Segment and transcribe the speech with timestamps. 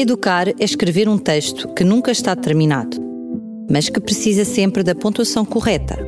[0.00, 2.96] Educar é escrever um texto que nunca está terminado,
[3.70, 5.98] mas que precisa sempre da pontuação correta.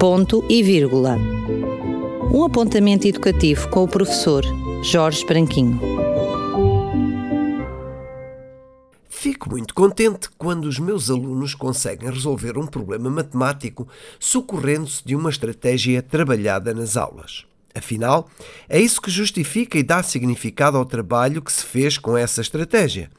[0.00, 1.18] Ponto e vírgula.
[2.32, 4.42] Um apontamento educativo com o professor
[4.82, 5.78] Jorge Branquinho.
[9.10, 13.86] Fico muito contente quando os meus alunos conseguem resolver um problema matemático
[14.18, 17.44] socorrendo-se de uma estratégia trabalhada nas aulas.
[17.74, 18.26] Afinal,
[18.70, 23.10] é isso que justifica e dá significado ao trabalho que se fez com essa estratégia.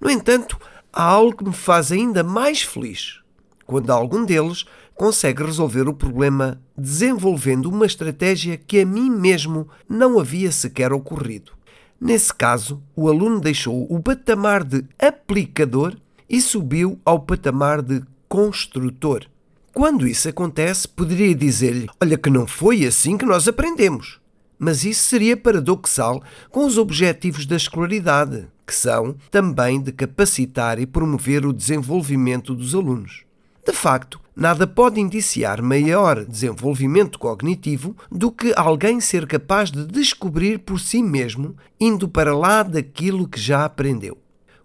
[0.00, 0.58] No entanto,
[0.92, 3.20] há algo que me faz ainda mais feliz
[3.66, 4.64] quando algum deles
[4.94, 11.52] consegue resolver o problema desenvolvendo uma estratégia que a mim mesmo não havia sequer ocorrido.
[12.00, 15.96] Nesse caso, o aluno deixou o patamar de aplicador
[16.28, 19.26] e subiu ao patamar de construtor.
[19.72, 24.20] Quando isso acontece, poderia dizer-lhe: Olha, que não foi assim que nós aprendemos.
[24.58, 30.86] Mas isso seria paradoxal com os objetivos da escolaridade, que são também de capacitar e
[30.86, 33.24] promover o desenvolvimento dos alunos.
[33.66, 40.60] De facto, nada pode indiciar maior desenvolvimento cognitivo do que alguém ser capaz de descobrir
[40.60, 44.16] por si mesmo, indo para lá daquilo que já aprendeu.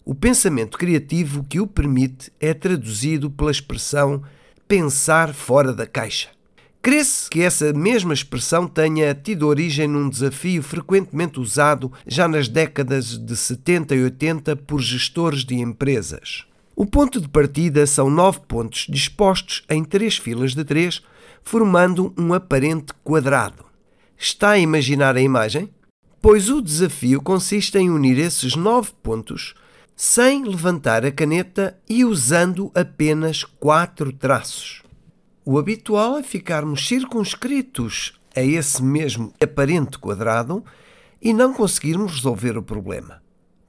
[0.06, 4.22] O pensamento criativo que o permite é traduzido pela expressão
[4.68, 6.30] pensar fora da caixa.
[6.82, 13.20] Crê-se que essa mesma expressão tenha tido origem num desafio frequentemente usado já nas décadas
[13.20, 16.46] de 70 e 80 por gestores de empresas.
[16.76, 21.04] O ponto de partida são nove pontos dispostos em três filas de três,
[21.44, 23.64] formando um aparente quadrado.
[24.18, 25.70] Está a imaginar a imagem?
[26.20, 29.54] Pois o desafio consiste em unir esses nove pontos
[29.96, 34.82] sem levantar a caneta e usando apenas quatro traços.
[35.44, 40.64] O habitual é ficarmos circunscritos a esse mesmo aparente quadrado
[41.22, 43.22] e não conseguirmos resolver o problema.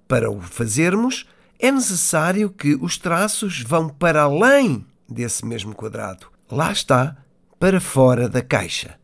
[0.07, 1.27] Para o fazermos,
[1.59, 6.27] é necessário que os traços vão para além desse mesmo quadrado.
[6.51, 7.17] Lá está,
[7.59, 8.99] para fora da caixa.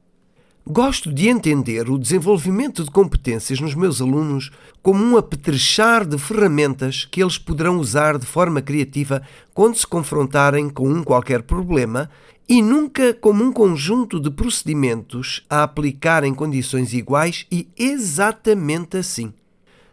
[0.71, 4.51] Gosto de entender o desenvolvimento de competências nos meus alunos
[4.83, 9.23] como um apetrechar de ferramentas que eles poderão usar de forma criativa
[9.55, 12.11] quando se confrontarem com um qualquer problema
[12.47, 19.33] e nunca como um conjunto de procedimentos a aplicar em condições iguais e exatamente assim.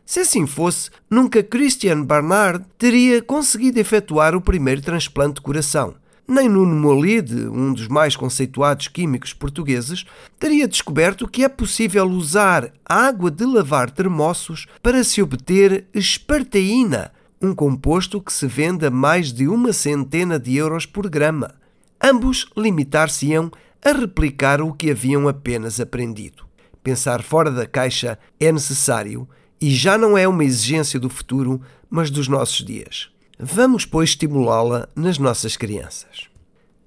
[0.05, 5.95] Se assim fosse, nunca Christian Barnard teria conseguido efetuar o primeiro transplante de coração
[6.27, 10.05] nem Nuno Molide, um dos mais conceituados químicos portugueses,
[10.39, 17.53] teria descoberto que é possível usar água de lavar termossos para se obter esparteína, um
[17.53, 21.53] composto que se vende a mais de uma centena de euros por grama.
[22.01, 23.51] Ambos limitar-se-iam
[23.83, 26.43] a replicar o que haviam apenas aprendido.
[26.83, 29.27] Pensar fora da caixa é necessário
[29.61, 33.14] e já não é uma exigência do futuro, mas dos nossos dias.
[33.37, 36.29] Vamos, pois, estimulá-la nas nossas crianças.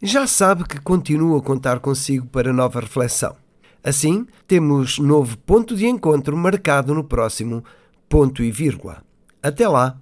[0.01, 3.37] Já sabe que continuo a contar consigo para nova reflexão.
[3.85, 7.63] Assim, temos novo ponto de encontro marcado no próximo
[8.09, 9.03] ponto e vírgula.
[9.43, 10.01] Até lá!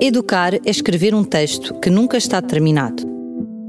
[0.00, 3.02] Educar é escrever um texto que nunca está terminado,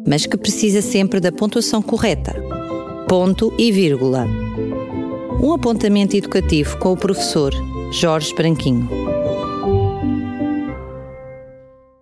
[0.08, 2.36] mas que precisa sempre da pontuação correta.
[3.08, 4.26] Ponto e vírgula.
[5.42, 7.54] Um apontamento educativo com o professor
[7.92, 9.17] Jorge Branquinho.